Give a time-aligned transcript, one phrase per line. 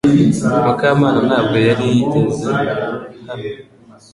[0.65, 2.69] Mukamana ntabwo yari yigezes hano.